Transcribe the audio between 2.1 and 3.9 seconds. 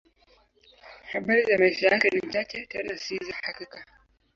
chache, tena si za hakika.